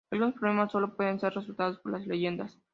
Algunos 0.09 0.33
problemas 0.33 0.71
solo 0.71 0.97
pueden 0.97 1.19
ser 1.19 1.31
resueltos 1.35 1.77
por 1.77 1.91
las 1.91 2.07
Leyendas. 2.07 2.59